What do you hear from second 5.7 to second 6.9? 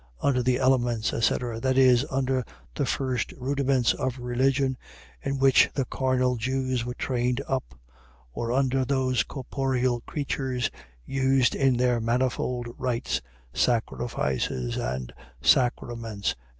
the carnal Jews